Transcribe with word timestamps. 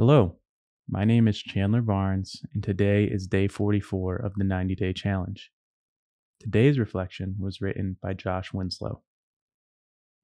Hello, 0.00 0.38
my 0.88 1.04
name 1.04 1.28
is 1.28 1.38
Chandler 1.38 1.82
Barense, 1.82 2.42
and 2.54 2.64
today 2.64 3.04
is 3.04 3.26
day 3.26 3.46
44 3.48 4.16
of 4.16 4.32
the 4.34 4.44
90 4.44 4.74
day 4.74 4.94
challenge. 4.94 5.50
Today's 6.38 6.78
reflection 6.78 7.36
was 7.38 7.60
written 7.60 7.98
by 8.00 8.14
Josh 8.14 8.50
Winslow. 8.54 9.02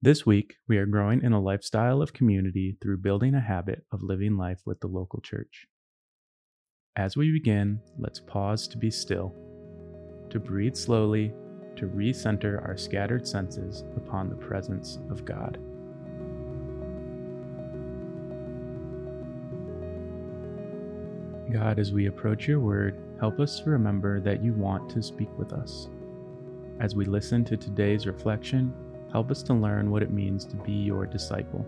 This 0.01 0.25
week, 0.25 0.55
we 0.67 0.79
are 0.79 0.87
growing 0.87 1.21
in 1.21 1.31
a 1.31 1.39
lifestyle 1.39 2.01
of 2.01 2.11
community 2.11 2.75
through 2.81 2.97
building 2.97 3.35
a 3.35 3.39
habit 3.39 3.85
of 3.91 4.01
living 4.01 4.35
life 4.35 4.61
with 4.65 4.79
the 4.79 4.87
local 4.87 5.21
church. 5.21 5.67
As 6.95 7.15
we 7.15 7.31
begin, 7.31 7.79
let's 7.99 8.19
pause 8.19 8.67
to 8.69 8.79
be 8.79 8.89
still, 8.89 9.35
to 10.31 10.39
breathe 10.39 10.75
slowly, 10.75 11.31
to 11.75 11.85
recenter 11.85 12.67
our 12.67 12.77
scattered 12.77 13.27
senses 13.27 13.83
upon 13.95 14.29
the 14.29 14.37
presence 14.37 14.97
of 15.11 15.23
God. 15.23 15.59
God, 21.51 21.79
as 21.79 21.93
we 21.93 22.07
approach 22.07 22.47
your 22.47 22.59
word, 22.59 23.01
help 23.19 23.39
us 23.39 23.59
to 23.61 23.69
remember 23.69 24.19
that 24.19 24.43
you 24.43 24.53
want 24.53 24.89
to 24.89 25.01
speak 25.01 25.29
with 25.37 25.53
us. 25.53 25.87
As 26.81 26.93
we 26.93 27.05
listen 27.05 27.45
to 27.45 27.55
today's 27.55 28.05
reflection, 28.05 28.73
help 29.13 29.31
us 29.31 29.41
to 29.43 29.53
learn 29.53 29.89
what 29.89 30.03
it 30.03 30.11
means 30.11 30.45
to 30.45 30.57
be 30.57 30.73
your 30.73 31.05
disciple. 31.05 31.65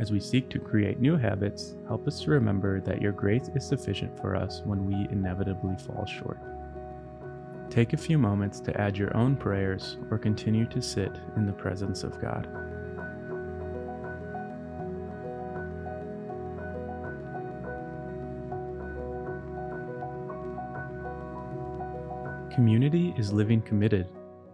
As 0.00 0.10
we 0.10 0.18
seek 0.18 0.50
to 0.50 0.58
create 0.58 0.98
new 0.98 1.16
habits, 1.16 1.76
help 1.86 2.08
us 2.08 2.20
to 2.22 2.30
remember 2.30 2.80
that 2.80 3.00
your 3.00 3.12
grace 3.12 3.48
is 3.54 3.64
sufficient 3.64 4.18
for 4.20 4.34
us 4.34 4.62
when 4.64 4.84
we 4.84 5.08
inevitably 5.12 5.76
fall 5.76 6.04
short. 6.04 6.38
Take 7.70 7.92
a 7.92 7.98
few 7.98 8.18
moments 8.18 8.58
to 8.60 8.80
add 8.80 8.96
your 8.96 9.16
own 9.16 9.36
prayers 9.36 9.96
or 10.10 10.18
continue 10.18 10.66
to 10.66 10.82
sit 10.82 11.12
in 11.36 11.46
the 11.46 11.52
presence 11.52 12.02
of 12.02 12.20
God. 12.20 12.65
Community 22.56 23.12
is 23.18 23.34
living 23.34 23.60
committed. 23.60 24.08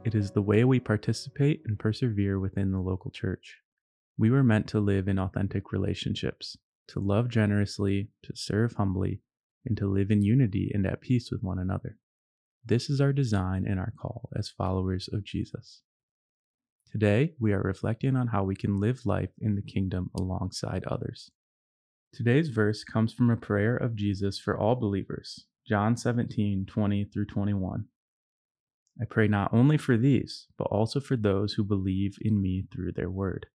It 0.05 0.17
is 0.17 0.33
the 0.33 0.42
way 0.42 0.64
we 0.64 0.81
participate 0.81 1.62
and 1.67 1.78
persevere 1.78 2.41
within 2.41 2.72
the 2.72 2.81
local 2.81 3.12
church. 3.12 3.58
We 4.19 4.28
were 4.28 4.42
meant 4.42 4.67
to 4.70 4.81
live 4.81 5.06
in 5.06 5.20
authentic 5.20 5.70
relationships, 5.70 6.56
to 6.89 6.98
love 6.98 7.28
generously, 7.28 8.11
to 8.25 8.33
serve 8.34 8.73
humbly, 8.73 9.20
and 9.64 9.77
to 9.77 9.86
live 9.86 10.11
in 10.11 10.20
unity 10.20 10.69
and 10.75 10.84
at 10.84 11.00
peace 11.00 11.30
with 11.30 11.45
one 11.45 11.61
another. 11.61 11.97
This 12.64 12.91
is 12.91 13.00
our 13.00 13.12
design 13.12 13.67
and 13.69 13.78
our 13.78 13.92
call 13.97 14.30
as 14.36 14.50
followers 14.50 15.08
of 15.12 15.23
Jesus. 15.23 15.83
Today, 16.91 17.34
we 17.39 17.53
are 17.53 17.62
reflecting 17.62 18.17
on 18.17 18.27
how 18.27 18.42
we 18.42 18.56
can 18.56 18.80
live 18.80 19.06
life 19.06 19.30
in 19.41 19.55
the 19.55 19.62
kingdom 19.62 20.11
alongside 20.19 20.83
others. 20.86 21.30
Today's 22.12 22.48
verse 22.48 22.83
comes 22.83 23.14
from 23.14 23.30
a 23.30 23.36
prayer 23.36 23.77
of 23.77 23.95
Jesus 23.95 24.41
for 24.41 24.58
all 24.58 24.75
believers, 24.75 25.47
John 25.69 25.97
17, 25.97 26.67
20 26.67 27.05
through 27.05 27.27
21. 27.27 27.84
I 29.01 29.05
pray 29.05 29.27
not 29.27 29.53
only 29.53 29.79
for 29.79 29.97
these, 29.97 30.47
but 30.59 30.65
also 30.65 31.01
for 31.01 31.17
those 31.17 31.55
who 31.55 31.65
believe 31.65 32.17
in 32.21 32.41
me 32.41 32.65
through 32.71 32.93
their 32.93 33.11
word. 33.11 33.47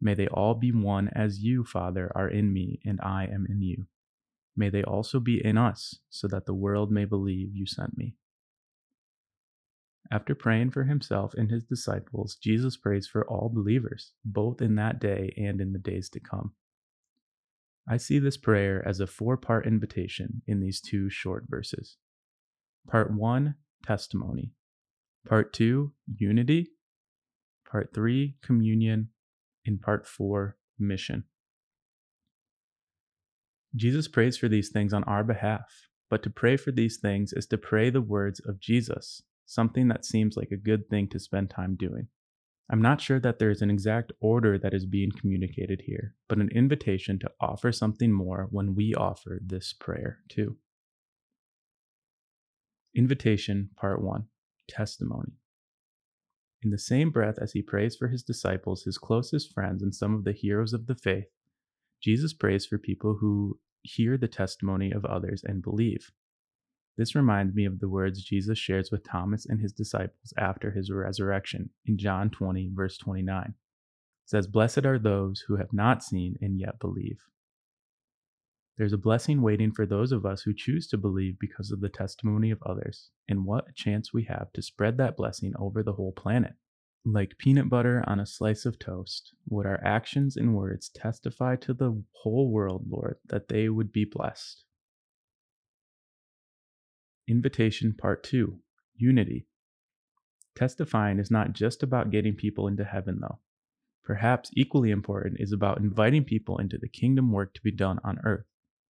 May 0.00 0.14
they 0.14 0.28
all 0.28 0.54
be 0.54 0.72
one 0.72 1.08
as 1.14 1.42
you, 1.42 1.64
Father, 1.64 2.12
are 2.14 2.28
in 2.28 2.52
me 2.52 2.80
and 2.84 3.00
I 3.00 3.24
am 3.24 3.46
in 3.48 3.62
you. 3.62 3.86
May 4.56 4.68
they 4.68 4.82
also 4.82 5.20
be 5.20 5.44
in 5.44 5.58
us, 5.58 5.98
so 6.08 6.28
that 6.28 6.46
the 6.46 6.54
world 6.54 6.90
may 6.90 7.04
believe 7.04 7.54
you 7.54 7.66
sent 7.66 7.96
me. 7.96 8.14
After 10.10 10.34
praying 10.34 10.70
for 10.70 10.84
himself 10.84 11.34
and 11.34 11.50
his 11.50 11.64
disciples, 11.64 12.36
Jesus 12.36 12.76
prays 12.76 13.06
for 13.06 13.26
all 13.28 13.50
believers, 13.52 14.12
both 14.24 14.62
in 14.62 14.76
that 14.76 15.00
day 15.00 15.34
and 15.36 15.60
in 15.60 15.72
the 15.72 15.78
days 15.78 16.08
to 16.10 16.20
come. 16.20 16.52
I 17.88 17.96
see 17.96 18.18
this 18.18 18.36
prayer 18.36 18.86
as 18.86 19.00
a 19.00 19.06
four 19.06 19.36
part 19.36 19.66
invitation 19.66 20.42
in 20.46 20.60
these 20.60 20.80
two 20.80 21.10
short 21.10 21.44
verses. 21.48 21.96
Part 22.86 23.12
1 23.12 23.56
testimony. 23.84 24.52
Part 25.28 25.52
two, 25.52 25.92
unity. 26.14 26.68
Part 27.70 27.92
three, 27.94 28.36
communion. 28.42 29.08
And 29.64 29.80
part 29.80 30.06
four, 30.06 30.56
mission. 30.78 31.24
Jesus 33.74 34.08
prays 34.08 34.36
for 34.36 34.48
these 34.48 34.70
things 34.70 34.92
on 34.94 35.04
our 35.04 35.24
behalf, 35.24 35.88
but 36.08 36.22
to 36.22 36.30
pray 36.30 36.56
for 36.56 36.70
these 36.70 36.98
things 36.98 37.32
is 37.32 37.46
to 37.46 37.58
pray 37.58 37.90
the 37.90 38.00
words 38.00 38.40
of 38.40 38.60
Jesus, 38.60 39.22
something 39.44 39.88
that 39.88 40.04
seems 40.04 40.36
like 40.36 40.50
a 40.50 40.56
good 40.56 40.88
thing 40.88 41.08
to 41.08 41.18
spend 41.18 41.50
time 41.50 41.76
doing. 41.76 42.08
I'm 42.70 42.82
not 42.82 43.00
sure 43.00 43.20
that 43.20 43.38
there 43.38 43.50
is 43.50 43.62
an 43.62 43.70
exact 43.70 44.12
order 44.20 44.58
that 44.58 44.74
is 44.74 44.86
being 44.86 45.12
communicated 45.12 45.82
here, 45.86 46.14
but 46.28 46.38
an 46.38 46.48
invitation 46.52 47.18
to 47.20 47.30
offer 47.40 47.70
something 47.70 48.12
more 48.12 48.48
when 48.50 48.74
we 48.74 48.94
offer 48.94 49.40
this 49.44 49.72
prayer 49.72 50.18
too. 50.28 50.56
Invitation, 52.96 53.68
Part 53.76 54.00
1 54.02 54.24
Testimony. 54.68 55.32
In 56.62 56.70
the 56.70 56.78
same 56.78 57.10
breath 57.10 57.36
as 57.38 57.52
he 57.52 57.60
prays 57.60 57.94
for 57.94 58.08
his 58.08 58.22
disciples, 58.22 58.84
his 58.84 58.96
closest 58.96 59.52
friends, 59.52 59.82
and 59.82 59.94
some 59.94 60.14
of 60.14 60.24
the 60.24 60.32
heroes 60.32 60.72
of 60.72 60.86
the 60.86 60.94
faith, 60.94 61.26
Jesus 62.02 62.32
prays 62.32 62.64
for 62.64 62.78
people 62.78 63.18
who 63.20 63.58
hear 63.82 64.16
the 64.16 64.28
testimony 64.28 64.92
of 64.92 65.04
others 65.04 65.44
and 65.44 65.62
believe. 65.62 66.10
This 66.96 67.14
reminds 67.14 67.54
me 67.54 67.66
of 67.66 67.80
the 67.80 67.88
words 67.88 68.24
Jesus 68.24 68.58
shares 68.58 68.90
with 68.90 69.04
Thomas 69.04 69.44
and 69.44 69.60
his 69.60 69.72
disciples 69.72 70.32
after 70.38 70.70
his 70.70 70.90
resurrection 70.90 71.68
in 71.84 71.98
John 71.98 72.30
20, 72.30 72.70
verse 72.72 72.96
29. 72.96 73.44
It 73.48 73.54
says, 74.24 74.46
Blessed 74.46 74.86
are 74.86 74.98
those 74.98 75.44
who 75.48 75.56
have 75.56 75.74
not 75.74 76.02
seen 76.02 76.38
and 76.40 76.58
yet 76.58 76.80
believe. 76.80 77.18
There's 78.78 78.92
a 78.92 78.98
blessing 78.98 79.40
waiting 79.40 79.72
for 79.72 79.86
those 79.86 80.12
of 80.12 80.26
us 80.26 80.42
who 80.42 80.52
choose 80.52 80.86
to 80.88 80.98
believe 80.98 81.38
because 81.38 81.70
of 81.70 81.80
the 81.80 81.88
testimony 81.88 82.50
of 82.50 82.62
others, 82.62 83.08
and 83.26 83.46
what 83.46 83.68
a 83.70 83.72
chance 83.72 84.12
we 84.12 84.24
have 84.24 84.52
to 84.52 84.60
spread 84.60 84.98
that 84.98 85.16
blessing 85.16 85.54
over 85.58 85.82
the 85.82 85.94
whole 85.94 86.12
planet. 86.12 86.52
Like 87.02 87.38
peanut 87.38 87.70
butter 87.70 88.04
on 88.06 88.20
a 88.20 88.26
slice 88.26 88.66
of 88.66 88.78
toast, 88.78 89.32
would 89.48 89.64
our 89.64 89.80
actions 89.82 90.36
and 90.36 90.54
words 90.54 90.90
testify 90.90 91.56
to 91.56 91.72
the 91.72 92.02
whole 92.22 92.50
world, 92.50 92.84
Lord, 92.86 93.16
that 93.24 93.48
they 93.48 93.70
would 93.70 93.92
be 93.92 94.04
blessed? 94.04 94.64
Invitation 97.26 97.94
Part 97.94 98.24
2 98.24 98.58
Unity. 98.96 99.46
Testifying 100.54 101.18
is 101.18 101.30
not 101.30 101.54
just 101.54 101.82
about 101.82 102.10
getting 102.10 102.34
people 102.34 102.68
into 102.68 102.84
heaven, 102.84 103.20
though. 103.22 103.38
Perhaps 104.04 104.50
equally 104.54 104.90
important 104.90 105.36
is 105.40 105.50
about 105.50 105.78
inviting 105.78 106.24
people 106.24 106.58
into 106.58 106.76
the 106.76 106.88
kingdom 106.88 107.32
work 107.32 107.54
to 107.54 107.62
be 107.62 107.72
done 107.72 107.98
on 108.04 108.18
earth 108.22 108.44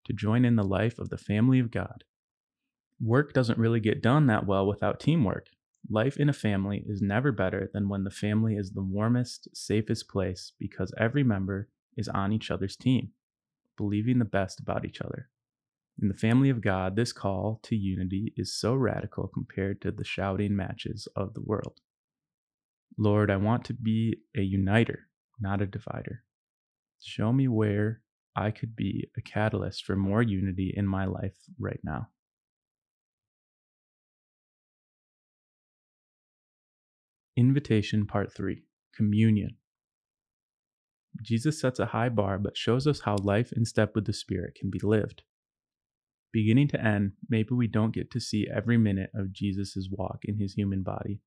to 0.06 0.12
join 0.12 0.44
in 0.44 0.56
the 0.56 0.64
life 0.64 0.98
of 0.98 1.10
the 1.10 1.18
family 1.18 1.58
of 1.58 1.70
God. 1.70 2.04
Work 3.00 3.32
doesn't 3.32 3.58
really 3.58 3.80
get 3.80 4.02
done 4.02 4.26
that 4.26 4.46
well 4.46 4.66
without 4.66 5.00
teamwork. 5.00 5.48
Life 5.88 6.16
in 6.16 6.28
a 6.28 6.32
family 6.32 6.84
is 6.86 7.02
never 7.02 7.30
better 7.30 7.70
than 7.72 7.88
when 7.88 8.04
the 8.04 8.10
family 8.10 8.56
is 8.56 8.72
the 8.72 8.82
warmest, 8.82 9.48
safest 9.54 10.08
place 10.08 10.52
because 10.58 10.92
every 10.98 11.22
member 11.22 11.68
is 11.96 12.08
on 12.08 12.32
each 12.32 12.50
other's 12.50 12.76
team, 12.76 13.10
believing 13.76 14.18
the 14.18 14.24
best 14.24 14.58
about 14.60 14.84
each 14.84 15.00
other. 15.00 15.28
In 16.00 16.08
the 16.08 16.14
family 16.14 16.50
of 16.50 16.60
God, 16.60 16.96
this 16.96 17.12
call 17.12 17.60
to 17.64 17.76
unity 17.76 18.32
is 18.36 18.58
so 18.58 18.74
radical 18.74 19.28
compared 19.28 19.80
to 19.82 19.90
the 19.90 20.04
shouting 20.04 20.54
matches 20.56 21.08
of 21.16 21.34
the 21.34 21.40
world. 21.42 21.80
Lord, 22.98 23.30
I 23.30 23.36
want 23.36 23.64
to 23.66 23.74
be 23.74 24.20
a 24.36 24.42
uniter, 24.42 25.08
not 25.38 25.62
a 25.62 25.66
divider. 25.66 26.24
Show 27.00 27.32
me 27.32 27.46
where 27.48 28.02
I 28.36 28.50
could 28.50 28.76
be 28.76 29.08
a 29.16 29.22
catalyst 29.22 29.84
for 29.86 29.96
more 29.96 30.22
unity 30.22 30.72
in 30.76 30.86
my 30.86 31.06
life 31.06 31.36
right 31.58 31.80
now. 31.82 32.08
Invitation 37.34 38.06
Part 38.06 38.32
3 38.32 38.62
Communion. 38.94 39.56
Jesus 41.22 41.58
sets 41.58 41.78
a 41.78 41.86
high 41.86 42.10
bar 42.10 42.38
but 42.38 42.58
shows 42.58 42.86
us 42.86 43.00
how 43.00 43.16
life 43.22 43.52
in 43.52 43.64
step 43.64 43.94
with 43.94 44.04
the 44.04 44.12
Spirit 44.12 44.54
can 44.54 44.68
be 44.70 44.80
lived. 44.82 45.22
Beginning 46.30 46.68
to 46.68 46.84
end, 46.84 47.12
maybe 47.30 47.54
we 47.54 47.66
don't 47.66 47.94
get 47.94 48.10
to 48.10 48.20
see 48.20 48.46
every 48.54 48.76
minute 48.76 49.10
of 49.14 49.32
Jesus' 49.32 49.88
walk 49.90 50.18
in 50.24 50.38
his 50.38 50.52
human 50.52 50.82
body, 50.82 51.20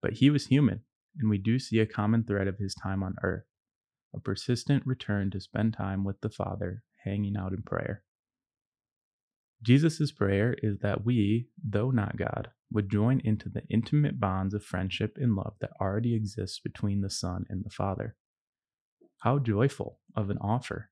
but 0.00 0.14
he 0.14 0.30
was 0.30 0.46
human, 0.46 0.80
and 1.20 1.30
we 1.30 1.38
do 1.38 1.60
see 1.60 1.78
a 1.78 1.86
common 1.86 2.24
thread 2.24 2.48
of 2.48 2.58
his 2.58 2.74
time 2.74 3.04
on 3.04 3.14
earth 3.22 3.44
a 4.14 4.20
persistent 4.20 4.86
return 4.86 5.30
to 5.30 5.40
spend 5.40 5.74
time 5.74 6.04
with 6.04 6.20
the 6.20 6.30
Father, 6.30 6.82
hanging 7.04 7.36
out 7.36 7.52
in 7.52 7.62
prayer. 7.62 8.02
Jesus' 9.62 10.10
prayer 10.10 10.56
is 10.62 10.78
that 10.78 11.04
we, 11.04 11.48
though 11.62 11.90
not 11.90 12.16
God, 12.16 12.50
would 12.72 12.90
join 12.90 13.20
into 13.24 13.48
the 13.48 13.62
intimate 13.70 14.18
bonds 14.18 14.54
of 14.54 14.64
friendship 14.64 15.16
and 15.20 15.36
love 15.36 15.54
that 15.60 15.70
already 15.80 16.14
exists 16.14 16.58
between 16.58 17.00
the 17.00 17.10
Son 17.10 17.44
and 17.48 17.64
the 17.64 17.70
Father. 17.70 18.16
How 19.18 19.38
joyful 19.38 20.00
of 20.16 20.30
an 20.30 20.38
offer! 20.38 20.90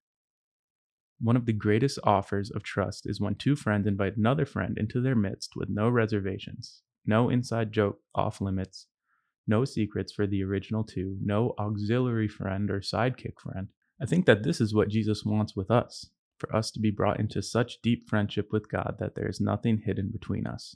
One 1.21 1.37
of 1.37 1.47
the 1.47 1.53
greatest 1.53 1.99
offers 2.05 2.51
of 2.51 2.63
trust 2.63 3.07
is 3.07 3.21
when 3.21 3.35
two 3.35 3.57
friends 3.57 3.87
invite 3.87 4.17
another 4.17 4.47
friend 4.47 4.79
into 4.79 5.01
their 5.01 5.17
midst 5.17 5.57
with 5.57 5.69
no 5.69 5.89
reservations, 5.89 6.83
no 7.05 7.29
inside 7.29 7.73
joke 7.73 7.99
off 8.15 8.41
limits, 8.41 8.87
no 9.51 9.67
secrets 9.67 10.13
for 10.13 10.27
the 10.27 10.43
original 10.43 10.85
two, 10.85 11.19
no 11.23 11.55
auxiliary 11.59 12.29
friend 12.29 12.71
or 12.71 12.81
sidekick 12.81 13.39
friend, 13.39 13.69
I 14.01 14.07
think 14.07 14.25
that 14.25 14.45
this 14.45 14.61
is 14.63 14.75
what 14.75 14.89
Jesus 14.89 15.25
wants 15.25 15.55
with 15.55 15.71
us 15.71 16.09
for 16.39 16.55
us 16.57 16.71
to 16.71 16.81
be 16.81 16.91
brought 16.91 17.21
into 17.21 17.43
such 17.43 17.83
deep 17.83 18.09
friendship 18.09 18.49
with 18.51 18.71
God 18.71 18.97
that 18.99 19.15
there 19.15 19.29
is 19.29 19.41
nothing 19.41 19.83
hidden 19.85 20.09
between 20.11 20.47
us. 20.47 20.75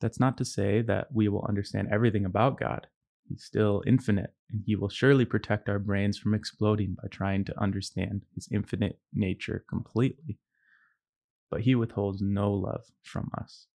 That's 0.00 0.20
not 0.20 0.38
to 0.38 0.44
say 0.44 0.82
that 0.82 1.08
we 1.12 1.28
will 1.28 1.44
understand 1.48 1.88
everything 1.90 2.24
about 2.24 2.60
God. 2.60 2.86
He's 3.28 3.42
still 3.42 3.82
infinite, 3.86 4.34
and 4.50 4.62
He 4.64 4.76
will 4.76 4.88
surely 4.88 5.24
protect 5.24 5.68
our 5.68 5.80
brains 5.80 6.16
from 6.16 6.34
exploding 6.34 6.96
by 7.02 7.08
trying 7.08 7.44
to 7.46 7.60
understand 7.60 8.22
His 8.34 8.48
infinite 8.52 9.00
nature 9.12 9.64
completely. 9.68 10.38
But 11.50 11.62
He 11.62 11.74
withholds 11.74 12.20
no 12.22 12.52
love 12.52 12.84
from 13.02 13.30
us. 13.36 13.66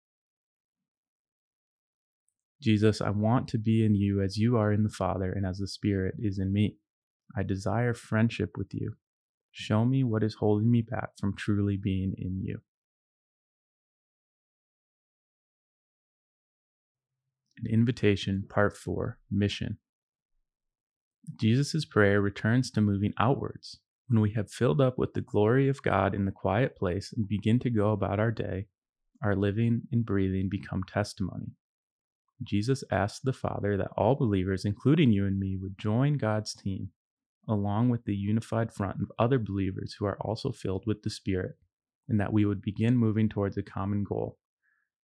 Jesus, 2.62 3.01
I 3.01 3.11
want 3.11 3.49
to 3.49 3.59
be 3.59 3.85
in 3.85 3.95
you 3.95 4.21
as 4.23 4.37
you 4.37 4.57
are 4.57 4.73
in 4.73 4.83
the 4.83 4.91
Father 4.91 5.33
and 5.33 5.47
as 5.47 5.59
the 5.59 5.67
Spirit 5.67 6.17
is 6.19 6.39
in 6.39 6.53
me. 6.53 6.77
I 7.37 7.43
desire 7.43 7.95
friendship 7.95 8.51
with 8.59 8.75
you. 8.75 8.95
Show 9.51 9.85
me 9.85 10.05
what 10.05 10.23
is 10.23 10.35
holding 10.35 10.71
me 10.71 10.83
back 10.83 11.11
from 11.19 11.35
truly 11.35 11.77
being 11.77 12.15
in 12.19 12.41
you. 12.43 12.61
An 17.59 17.71
invitation, 17.71 18.45
part 18.49 18.77
four, 18.77 19.19
mission. 19.31 19.79
Jesus' 21.37 21.85
prayer 21.85 22.21
returns 22.21 22.71
to 22.73 22.81
moving 22.81 23.12
outwards. 23.19 23.79
When 24.09 24.21
we 24.21 24.33
have 24.33 24.51
filled 24.51 24.81
up 24.81 24.99
with 24.99 25.15
the 25.15 25.21
glory 25.21 25.69
of 25.69 25.83
God 25.83 26.15
in 26.15 26.25
the 26.25 26.33
quiet 26.33 26.77
place 26.77 27.12
and 27.17 27.29
begin 27.29 27.59
to 27.61 27.71
go 27.71 27.93
about 27.93 28.19
our 28.19 28.33
day, 28.33 28.67
our 29.23 29.37
living 29.37 29.83
and 29.93 30.05
breathing 30.05 30.49
become 30.51 30.83
testimony. 30.83 31.53
Jesus 32.42 32.82
asked 32.90 33.25
the 33.25 33.32
Father 33.32 33.76
that 33.76 33.92
all 33.96 34.14
believers, 34.14 34.64
including 34.64 35.12
you 35.12 35.26
and 35.26 35.38
me, 35.38 35.56
would 35.56 35.78
join 35.78 36.16
God's 36.16 36.54
team, 36.54 36.90
along 37.48 37.90
with 37.90 38.04
the 38.04 38.14
unified 38.14 38.72
front 38.72 39.02
of 39.02 39.12
other 39.19 39.38
believers 39.38 39.96
who 39.98 40.06
are 40.06 40.19
also 40.20 40.50
filled 40.50 40.84
with 40.87 41.02
the 41.02 41.10
Spirit, 41.10 41.56
and 42.08 42.19
that 42.20 42.32
we 42.32 42.44
would 42.44 42.62
begin 42.62 42.96
moving 42.96 43.28
towards 43.28 43.56
a 43.56 43.62
common 43.62 44.04
goal, 44.04 44.38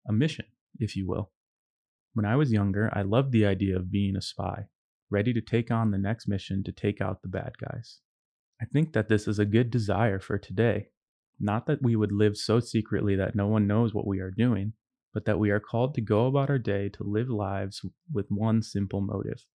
a 0.07 0.13
mission, 0.13 0.45
if 0.79 0.95
you 0.95 1.07
will. 1.07 1.31
When 2.13 2.25
I 2.25 2.35
was 2.35 2.51
younger, 2.51 2.91
I 2.93 3.01
loved 3.01 3.31
the 3.31 3.45
idea 3.45 3.75
of 3.75 3.91
being 3.91 4.15
a 4.15 4.21
spy, 4.21 4.65
ready 5.09 5.33
to 5.33 5.41
take 5.41 5.71
on 5.71 5.91
the 5.91 5.97
next 5.97 6.27
mission 6.27 6.63
to 6.63 6.71
take 6.71 7.01
out 7.01 7.21
the 7.21 7.27
bad 7.27 7.53
guys. 7.57 7.99
I 8.61 8.65
think 8.65 8.93
that 8.93 9.09
this 9.09 9.27
is 9.27 9.39
a 9.39 9.45
good 9.45 9.71
desire 9.71 10.19
for 10.19 10.37
today. 10.37 10.89
Not 11.39 11.65
that 11.65 11.81
we 11.81 11.95
would 11.95 12.11
live 12.11 12.37
so 12.37 12.59
secretly 12.59 13.15
that 13.15 13.35
no 13.35 13.47
one 13.47 13.65
knows 13.67 13.93
what 13.93 14.07
we 14.07 14.19
are 14.19 14.31
doing, 14.31 14.73
but 15.13 15.25
that 15.25 15.39
we 15.39 15.51
are 15.51 15.59
called 15.59 15.93
to 15.93 16.01
go 16.01 16.27
about 16.27 16.49
our 16.49 16.59
day 16.59 16.89
to 16.89 17.03
live 17.03 17.29
lives 17.29 17.85
with 18.11 18.25
one 18.29 18.61
simple 18.61 19.01
motive 19.01 19.45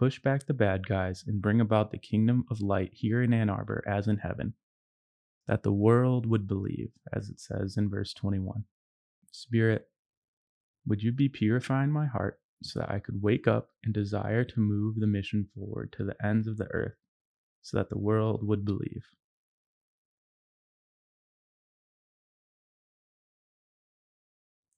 push 0.00 0.18
back 0.18 0.46
the 0.46 0.54
bad 0.54 0.88
guys 0.88 1.22
and 1.26 1.42
bring 1.42 1.60
about 1.60 1.90
the 1.90 1.98
kingdom 1.98 2.42
of 2.50 2.62
light 2.62 2.90
here 2.94 3.22
in 3.22 3.34
Ann 3.34 3.50
Arbor 3.50 3.84
as 3.86 4.08
in 4.08 4.16
heaven, 4.16 4.54
that 5.46 5.62
the 5.62 5.74
world 5.74 6.24
would 6.24 6.48
believe, 6.48 6.90
as 7.12 7.28
it 7.28 7.38
says 7.38 7.76
in 7.76 7.90
verse 7.90 8.14
21. 8.14 8.64
Spirit, 9.30 9.88
would 10.86 11.02
you 11.02 11.12
be 11.12 11.28
purifying 11.28 11.92
my 11.92 12.06
heart 12.06 12.40
so 12.62 12.80
that 12.80 12.90
I 12.90 12.98
could 12.98 13.20
wake 13.20 13.46
up 13.46 13.68
and 13.84 13.92
desire 13.92 14.42
to 14.42 14.60
move 14.60 14.98
the 14.98 15.06
mission 15.06 15.46
forward 15.54 15.92
to 15.98 16.04
the 16.04 16.16
ends 16.24 16.48
of 16.48 16.56
the 16.56 16.68
earth 16.72 16.96
so 17.60 17.76
that 17.76 17.90
the 17.90 17.98
world 17.98 18.40
would 18.42 18.64
believe? 18.64 19.04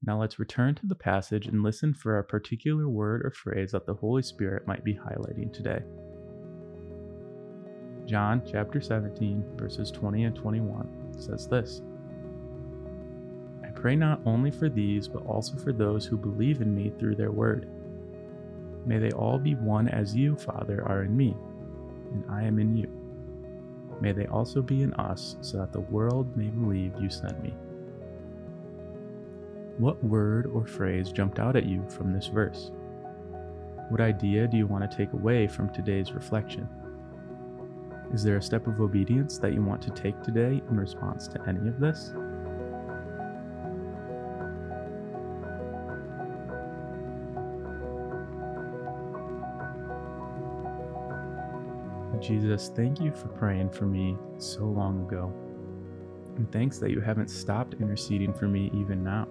Now 0.04 0.20
let's 0.20 0.40
return 0.40 0.74
to 0.76 0.86
the 0.86 0.96
passage 0.96 1.46
and 1.46 1.62
listen 1.62 1.94
for 1.94 2.18
a 2.18 2.24
particular 2.24 2.88
word 2.88 3.24
or 3.24 3.30
phrase 3.30 3.70
that 3.70 3.86
the 3.86 3.94
Holy 3.94 4.22
Spirit 4.22 4.66
might 4.66 4.82
be 4.82 4.94
highlighting 4.94 5.52
today. 5.52 5.80
John 8.04 8.42
chapter 8.50 8.80
17, 8.80 9.44
verses 9.56 9.92
20 9.92 10.24
and 10.24 10.34
21 10.34 11.14
says 11.16 11.46
this 11.46 11.82
I 13.64 13.68
pray 13.68 13.94
not 13.94 14.20
only 14.26 14.50
for 14.50 14.68
these, 14.68 15.06
but 15.06 15.24
also 15.24 15.56
for 15.56 15.72
those 15.72 16.04
who 16.04 16.16
believe 16.16 16.60
in 16.60 16.74
me 16.74 16.92
through 16.98 17.14
their 17.14 17.30
word. 17.30 17.68
May 18.84 18.98
they 18.98 19.12
all 19.12 19.38
be 19.38 19.54
one 19.54 19.86
as 19.86 20.16
you, 20.16 20.34
Father, 20.34 20.84
are 20.88 21.04
in 21.04 21.16
me, 21.16 21.36
and 22.12 22.24
I 22.28 22.42
am 22.42 22.58
in 22.58 22.76
you. 22.76 22.90
May 24.00 24.10
they 24.10 24.26
also 24.26 24.62
be 24.62 24.82
in 24.82 24.92
us, 24.94 25.36
so 25.42 25.58
that 25.58 25.72
the 25.72 25.78
world 25.78 26.36
may 26.36 26.48
believe 26.48 26.92
you 27.00 27.08
sent 27.08 27.40
me. 27.40 27.54
What 29.78 30.02
word 30.04 30.46
or 30.46 30.66
phrase 30.66 31.10
jumped 31.10 31.38
out 31.38 31.56
at 31.56 31.66
you 31.66 31.84
from 31.88 32.12
this 32.12 32.26
verse? 32.26 32.70
What 33.88 34.00
idea 34.00 34.46
do 34.46 34.56
you 34.56 34.66
want 34.66 34.88
to 34.88 34.96
take 34.96 35.12
away 35.12 35.46
from 35.48 35.72
today's 35.72 36.12
reflection? 36.12 36.68
Is 38.12 38.22
there 38.22 38.36
a 38.36 38.42
step 38.42 38.66
of 38.66 38.80
obedience 38.80 39.38
that 39.38 39.54
you 39.54 39.62
want 39.62 39.80
to 39.82 39.90
take 39.90 40.22
today 40.22 40.62
in 40.68 40.76
response 40.76 41.26
to 41.28 41.42
any 41.48 41.68
of 41.68 41.80
this? 41.80 42.12
Jesus, 52.20 52.70
thank 52.76 53.00
you 53.00 53.10
for 53.10 53.26
praying 53.28 53.70
for 53.70 53.84
me 53.84 54.16
so 54.38 54.64
long 54.64 55.00
ago. 55.00 55.32
And 56.36 56.50
thanks 56.52 56.78
that 56.78 56.90
you 56.90 57.00
haven't 57.00 57.28
stopped 57.28 57.74
interceding 57.80 58.32
for 58.32 58.46
me 58.46 58.70
even 58.72 59.02
now. 59.02 59.26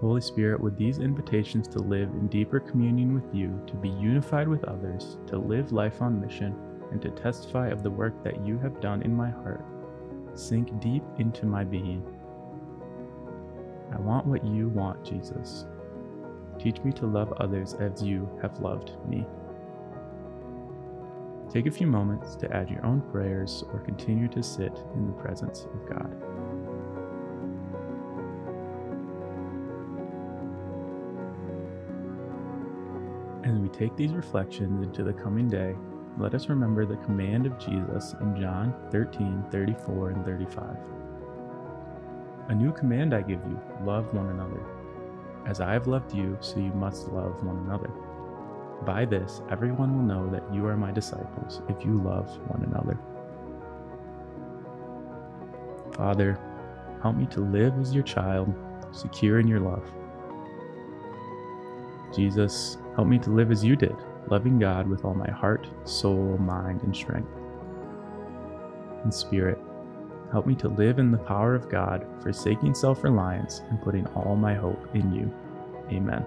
Holy 0.00 0.20
Spirit, 0.20 0.60
would 0.60 0.76
these 0.76 0.98
invitations 0.98 1.66
to 1.68 1.80
live 1.80 2.10
in 2.10 2.28
deeper 2.28 2.60
communion 2.60 3.14
with 3.14 3.34
you, 3.34 3.60
to 3.66 3.74
be 3.74 3.88
unified 3.88 4.46
with 4.46 4.62
others, 4.64 5.18
to 5.26 5.36
live 5.36 5.72
life 5.72 6.00
on 6.00 6.20
mission, 6.20 6.54
and 6.92 7.02
to 7.02 7.10
testify 7.10 7.68
of 7.68 7.82
the 7.82 7.90
work 7.90 8.22
that 8.22 8.46
you 8.46 8.58
have 8.58 8.80
done 8.80 9.02
in 9.02 9.12
my 9.12 9.28
heart, 9.28 9.64
sink 10.34 10.78
deep 10.80 11.02
into 11.18 11.46
my 11.46 11.64
being. 11.64 12.02
I 13.92 13.98
want 14.00 14.26
what 14.26 14.46
you 14.46 14.68
want, 14.68 15.04
Jesus. 15.04 15.66
Teach 16.60 16.80
me 16.82 16.92
to 16.92 17.06
love 17.06 17.32
others 17.38 17.74
as 17.74 18.02
you 18.02 18.28
have 18.40 18.60
loved 18.60 18.92
me. 19.08 19.26
Take 21.50 21.66
a 21.66 21.70
few 21.70 21.86
moments 21.86 22.36
to 22.36 22.54
add 22.54 22.70
your 22.70 22.84
own 22.84 23.00
prayers 23.10 23.64
or 23.72 23.80
continue 23.80 24.28
to 24.28 24.42
sit 24.42 24.78
in 24.94 25.06
the 25.06 25.12
presence 25.14 25.64
of 25.64 25.88
God. 25.88 26.27
We 33.68 33.78
take 33.78 33.96
these 33.96 34.12
reflections 34.12 34.82
into 34.82 35.02
the 35.02 35.12
coming 35.12 35.48
day, 35.48 35.74
let 36.18 36.34
us 36.34 36.48
remember 36.48 36.86
the 36.86 36.96
command 37.04 37.46
of 37.46 37.58
Jesus 37.58 38.14
in 38.20 38.40
John 38.40 38.74
13 38.90 39.44
34 39.50 40.10
and 40.10 40.24
35. 40.24 40.76
A 42.48 42.54
new 42.54 42.72
command 42.72 43.14
I 43.14 43.20
give 43.20 43.40
you 43.44 43.60
love 43.84 44.12
one 44.14 44.28
another. 44.28 44.64
As 45.46 45.60
I 45.60 45.72
have 45.72 45.86
loved 45.86 46.14
you, 46.14 46.36
so 46.40 46.58
you 46.58 46.72
must 46.72 47.08
love 47.08 47.42
one 47.44 47.58
another. 47.58 47.90
By 48.86 49.04
this, 49.04 49.42
everyone 49.50 49.94
will 49.94 50.16
know 50.16 50.30
that 50.30 50.54
you 50.54 50.66
are 50.66 50.76
my 50.76 50.90
disciples 50.90 51.60
if 51.68 51.84
you 51.84 52.00
love 52.00 52.26
one 52.48 52.64
another. 52.64 52.98
Father, 55.94 56.38
help 57.02 57.16
me 57.16 57.26
to 57.26 57.40
live 57.40 57.78
as 57.78 57.94
your 57.94 58.04
child, 58.04 58.54
secure 58.92 59.40
in 59.40 59.46
your 59.46 59.60
love. 59.60 59.84
Jesus, 62.14 62.78
Help 62.98 63.06
me 63.06 63.18
to 63.20 63.30
live 63.30 63.52
as 63.52 63.62
you 63.62 63.76
did, 63.76 63.94
loving 64.28 64.58
God 64.58 64.88
with 64.88 65.04
all 65.04 65.14
my 65.14 65.30
heart, 65.30 65.68
soul, 65.84 66.36
mind, 66.36 66.82
and 66.82 66.96
strength. 66.96 67.30
And 69.04 69.14
Spirit, 69.14 69.56
help 70.32 70.48
me 70.48 70.56
to 70.56 70.68
live 70.68 70.98
in 70.98 71.12
the 71.12 71.18
power 71.18 71.54
of 71.54 71.70
God, 71.70 72.04
forsaking 72.20 72.74
self 72.74 73.04
reliance 73.04 73.60
and 73.70 73.80
putting 73.80 74.04
all 74.16 74.34
my 74.34 74.52
hope 74.52 74.84
in 74.96 75.14
you. 75.14 75.32
Amen. 75.92 76.26